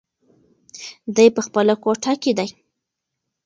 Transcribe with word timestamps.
دی 1.15 1.27
په 1.35 1.41
خپله 1.47 1.73
کوټه 1.83 2.13
کې 2.21 2.31
دی. 2.37 2.49